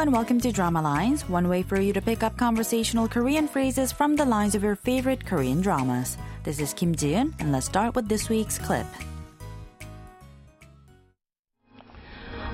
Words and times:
and 0.00 0.14
welcome 0.14 0.40
to 0.40 0.50
Drama 0.50 0.80
Lines, 0.80 1.28
one 1.28 1.46
way 1.46 1.62
for 1.62 1.78
you 1.78 1.92
to 1.92 2.00
pick 2.00 2.22
up 2.22 2.34
conversational 2.38 3.06
Korean 3.06 3.46
phrases 3.46 3.92
from 3.92 4.16
the 4.16 4.24
lines 4.24 4.54
of 4.54 4.62
your 4.62 4.74
favorite 4.74 5.26
Korean 5.26 5.60
dramas. 5.60 6.16
This 6.42 6.58
is 6.58 6.72
Kim 6.72 6.94
Jiun, 6.94 7.34
and 7.38 7.52
let's 7.52 7.66
start 7.66 7.94
with 7.94 8.08
this 8.08 8.30
week's 8.30 8.56
clip. 8.56 8.86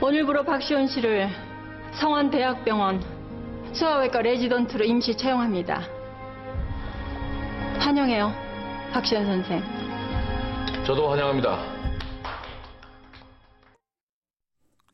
오늘부로 0.00 0.42
박시온 0.42 0.88
씨를 0.88 1.28
성원 2.00 2.32
대학병원 2.32 3.00
소아외과 3.74 4.22
레지던트로 4.22 4.84
임시 4.84 5.16
채용합니다. 5.16 5.82
환영해요, 7.78 8.32
박시온 8.92 9.24
선생. 9.24 9.62
저도 10.84 11.08
환영합니다. 11.10 11.75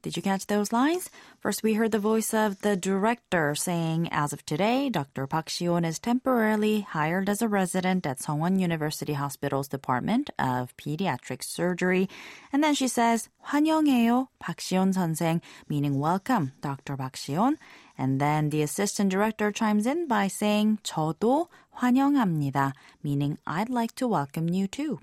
Did 0.03 0.15
you 0.15 0.21
catch 0.21 0.47
those 0.47 0.71
lines? 0.71 1.09
First, 1.41 1.63
we 1.63 1.73
heard 1.73 1.91
the 1.91 1.99
voice 1.99 2.33
of 2.33 2.61
the 2.61 2.77
director 2.77 3.55
saying, 3.55 4.07
as 4.09 4.31
of 4.31 4.45
today, 4.45 4.89
Dr. 4.89 5.27
Park 5.27 5.47
Shion 5.47 5.85
is 5.85 5.99
temporarily 5.99 6.81
hired 6.81 7.27
as 7.27 7.41
a 7.41 7.49
resident 7.49 8.05
at 8.05 8.19
Sungwon 8.19 8.57
University 8.57 9.13
Hospital's 9.13 9.67
Department 9.67 10.29
of 10.39 10.71
Pediatric 10.77 11.43
Surgery. 11.43 12.07
And 12.53 12.63
then 12.63 12.73
she 12.73 12.87
says, 12.87 13.27
환영해요, 13.51 14.27
박시온 14.41 14.93
선생, 14.93 15.41
meaning 15.67 15.99
welcome, 15.99 16.53
Dr. 16.61 16.95
Park 16.95 17.17
Shion. 17.17 17.57
And 17.97 18.21
then 18.21 18.49
the 18.49 18.61
assistant 18.61 19.09
director 19.09 19.51
chimes 19.51 19.85
in 19.85 20.07
by 20.07 20.29
saying, 20.29 20.79
저도 20.83 21.47
환영합니다, 21.81 22.71
meaning 23.03 23.39
I'd 23.45 23.69
like 23.69 23.93
to 23.95 24.07
welcome 24.07 24.47
you 24.47 24.67
too. 24.67 24.99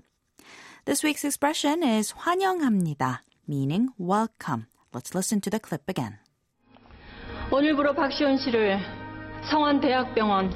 This 0.85 1.03
week's 1.03 1.25
expression 1.25 1.83
is 1.83 2.13
환영합니다, 2.25 3.19
meaning 3.47 3.89
welcome. 3.99 4.65
Let's 4.92 5.14
listen 5.14 5.40
to 5.42 5.50
the 5.50 5.60
clip 5.60 5.84
again. 5.88 6.18
오늘부로 7.52 7.94
박시온 7.94 8.38
씨를 8.38 8.78
성원대학병원 9.50 10.52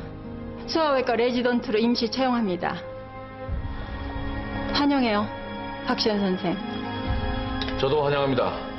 소아외과 0.67 1.17
레지던트로 1.17 1.79
임시 1.79 2.11
채용합니다. 2.11 2.75
환영해요, 4.73 5.25
박시온 5.87 6.19
선생. 6.19 6.57
저도 7.79 8.05
환영합니다. 8.05 8.74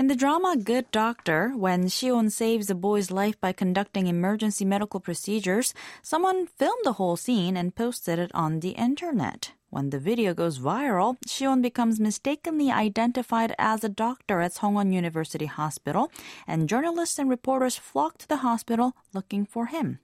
In 0.00 0.08
the 0.08 0.14
drama 0.14 0.58
Good 0.62 0.90
Doctor, 0.90 1.52
when 1.56 1.86
Shion 1.86 2.30
saves 2.30 2.68
a 2.68 2.74
boy's 2.74 3.10
life 3.10 3.40
by 3.40 3.52
conducting 3.52 4.08
emergency 4.08 4.62
medical 4.62 5.00
procedures, 5.00 5.72
someone 6.02 6.46
filmed 6.46 6.84
the 6.84 7.00
whole 7.00 7.16
scene 7.16 7.56
and 7.56 7.74
posted 7.74 8.18
it 8.18 8.30
on 8.34 8.60
the 8.60 8.76
internet. 8.76 9.52
When 9.70 9.88
the 9.88 9.98
video 9.98 10.34
goes 10.34 10.58
viral, 10.58 11.16
Shion 11.26 11.62
becomes 11.62 11.98
mistakenly 11.98 12.70
identified 12.70 13.54
as 13.58 13.84
a 13.84 13.88
doctor 13.88 14.42
at 14.42 14.52
Songwon 14.52 14.92
University 14.92 15.46
Hospital, 15.46 16.12
and 16.46 16.68
journalists 16.68 17.18
and 17.18 17.30
reporters 17.30 17.76
flock 17.76 18.18
to 18.18 18.28
the 18.28 18.44
hospital 18.44 18.94
looking 19.14 19.46
for 19.46 19.66
him. 19.66 20.00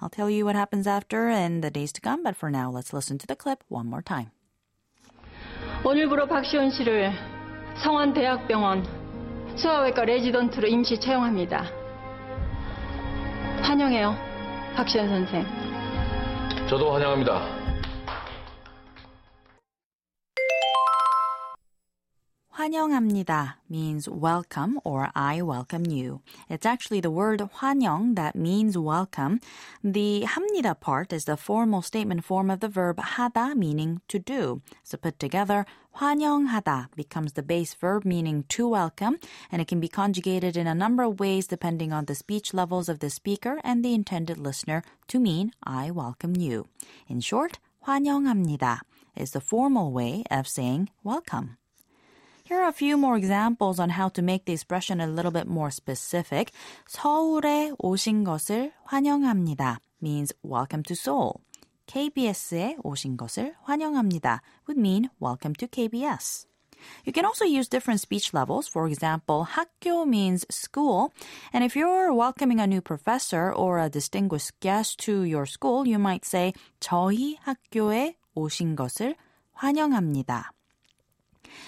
I'll 0.00 0.08
tell 0.08 0.30
you 0.30 0.46
what 0.46 0.56
happens 0.56 0.86
after 0.86 1.28
in 1.28 1.60
the 1.60 1.70
days 1.70 1.92
to 1.92 2.00
come, 2.00 2.22
but 2.22 2.34
for 2.34 2.50
now, 2.50 2.70
let's 2.70 2.94
listen 2.94 3.18
to 3.18 3.26
the 3.26 3.36
clip 3.36 3.62
one 3.68 3.86
more 3.86 4.02
time. 4.02 4.30
오늘부로 5.84 6.26
박시온 6.26 6.70
씨를 6.70 7.12
성원대학병원 7.82 8.97
소아외과 9.59 10.05
레지던트로 10.05 10.67
임시 10.67 10.97
채용합니다. 10.97 11.65
환영해요, 13.61 14.15
박시연 14.75 15.09
선생. 15.09 15.45
저도 16.69 16.93
환영합니다. 16.93 17.58
환영합니다 22.68 23.56
means 23.68 24.08
welcome 24.08 24.78
or 24.84 25.10
I 25.14 25.42
welcome 25.42 25.86
you. 25.86 26.22
It's 26.48 26.64
actually 26.64 27.00
the 27.00 27.10
word 27.10 27.40
환영 27.40 28.14
that 28.14 28.36
means 28.36 28.78
welcome. 28.78 29.40
The 29.82 30.22
합니다 30.22 30.78
part 30.78 31.12
is 31.12 31.24
the 31.24 31.36
formal 31.36 31.82
statement 31.82 32.24
form 32.24 32.50
of 32.50 32.60
the 32.60 32.68
verb 32.68 32.98
하다 32.98 33.56
meaning 33.56 34.00
to 34.06 34.20
do. 34.20 34.62
So 34.84 34.96
put 34.96 35.18
together, 35.18 35.66
환영하다 35.98 36.94
becomes 36.94 37.32
the 37.32 37.42
base 37.42 37.74
verb 37.74 38.04
meaning 38.04 38.44
to 38.50 38.68
welcome, 38.68 39.18
and 39.50 39.60
it 39.60 39.66
can 39.66 39.80
be 39.80 39.88
conjugated 39.88 40.56
in 40.56 40.68
a 40.68 40.74
number 40.74 41.02
of 41.02 41.18
ways 41.18 41.48
depending 41.48 41.92
on 41.92 42.04
the 42.04 42.14
speech 42.14 42.54
levels 42.54 42.88
of 42.88 43.00
the 43.00 43.10
speaker 43.10 43.60
and 43.64 43.84
the 43.84 43.94
intended 43.94 44.38
listener 44.38 44.84
to 45.08 45.18
mean 45.18 45.50
I 45.64 45.90
welcome 45.90 46.36
you. 46.36 46.66
In 47.08 47.20
short, 47.20 47.58
환영합니다 47.84 48.78
is 49.16 49.32
the 49.32 49.40
formal 49.40 49.90
way 49.90 50.22
of 50.30 50.46
saying 50.46 50.88
welcome. 51.02 51.57
Here 52.48 52.60
are 52.60 52.68
a 52.68 52.72
few 52.72 52.98
more 52.98 53.16
examples 53.16 53.80
on 53.80 53.90
how 53.90 54.10
to 54.10 54.20
make 54.20 54.44
the 54.44 54.52
expression 54.52 55.00
a 55.00 55.06
little 55.06 55.30
bit 55.30 55.48
more 55.48 55.70
specific. 55.70 56.52
서울에 56.86 57.72
오신 57.78 58.24
것을 58.24 58.72
환영합니다 58.84 59.80
means 60.02 60.34
welcome 60.42 60.82
to 60.84 60.94
Seoul. 60.94 61.40
KBS에 61.86 62.76
오신 62.82 63.16
것을 63.16 63.54
환영합니다 63.62 64.42
would 64.68 64.78
mean 64.78 65.08
welcome 65.20 65.54
to 65.54 65.66
KBS. 65.66 66.46
You 67.04 67.12
can 67.12 67.24
also 67.24 67.44
use 67.44 67.68
different 67.68 68.00
speech 68.00 68.34
levels. 68.34 68.68
For 68.68 68.86
example, 68.86 69.44
학교 69.44 70.06
means 70.06 70.44
school. 70.50 71.12
And 71.52 71.64
if 71.64 71.74
you're 71.76 72.12
welcoming 72.12 72.60
a 72.60 72.66
new 72.66 72.80
professor 72.80 73.52
or 73.52 73.78
a 73.78 73.88
distinguished 73.88 74.52
guest 74.60 74.98
to 75.06 75.22
your 75.22 75.46
school, 75.46 75.86
you 75.86 75.98
might 75.98 76.24
say 76.24 76.52
저희 76.80 77.38
학교에 77.40 78.16
오신 78.34 78.76
것을 78.76 79.16
환영합니다. 79.52 80.52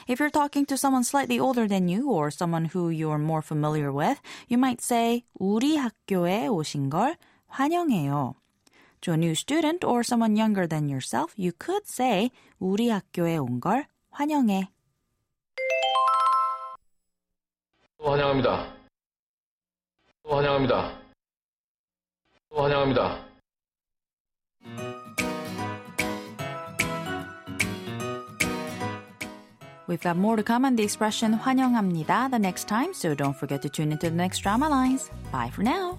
If 0.07 0.21
you're 0.21 0.31
talking 0.31 0.67
to 0.67 0.77
someone 0.77 1.03
slightly 1.03 1.41
older 1.41 1.67
than 1.67 1.89
you 1.89 2.11
or 2.11 2.31
someone 2.31 2.67
who 2.67 2.91
you're 2.91 3.19
more 3.19 3.43
familiar 3.43 3.91
with, 3.91 4.21
you 4.49 4.57
might 4.57 4.81
say 4.81 5.25
우리 5.41 5.77
학교에 5.77 6.47
오신 6.47 6.91
걸 6.91 7.17
환영해요. 7.49 8.35
To 9.03 9.13
a 9.13 9.17
new 9.17 9.35
student 9.35 9.85
or 9.85 10.03
someone 10.05 10.37
younger 10.37 10.67
than 10.67 10.89
yourself, 10.89 11.35
you 11.37 11.53
could 11.59 11.87
say 11.87 12.31
우리 12.61 12.89
학교에 12.89 13.37
온 13.37 13.61
걸 13.61 13.87
환영해. 14.11 14.69
환영합니다. 17.99 18.75
환영합니다. 20.25 21.01
환영합니다. 22.51 23.30
We've 29.87 30.01
got 30.01 30.17
more 30.17 30.37
to 30.37 30.43
come 30.43 30.65
on 30.65 30.77
the 30.77 30.83
expression 30.83 31.39
환영합니다 31.39 32.31
the 32.31 32.39
next 32.39 32.69
time, 32.69 32.93
so 32.93 33.15
don't 33.15 33.37
forget 33.37 33.63
to 33.63 33.69
tune 33.69 33.93
into 33.93 34.11
the 34.11 34.17
next 34.17 34.41
drama 34.41 34.69
lines. 34.69 35.11
Bye 35.31 35.51
for 35.51 35.63
now. 35.63 35.99